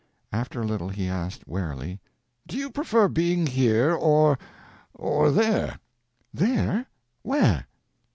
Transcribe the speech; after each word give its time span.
After 0.31 0.59
a 0.61 0.65
little 0.65 0.89
he 0.89 1.07
asked, 1.07 1.47
warily 1.47 1.99
"Do 2.47 2.57
you 2.57 2.71
prefer 2.71 3.07
being 3.07 3.45
here, 3.45 3.93
or—or 3.93 5.29
there?" 5.31 5.77
"There? 6.33 6.87
Where?" 7.21 7.67